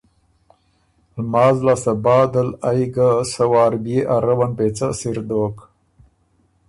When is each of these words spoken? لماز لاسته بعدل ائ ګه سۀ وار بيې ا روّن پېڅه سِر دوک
لماز 1.15 1.55
لاسته 1.65 1.93
بعدل 2.05 2.47
ائ 2.69 2.81
ګه 2.95 3.09
سۀ 3.31 3.45
وار 3.51 3.73
بيې 3.83 3.99
ا 4.13 4.15
روّن 4.25 4.51
پېڅه 4.57 4.87
سِر 4.99 5.17
دوک 5.27 5.57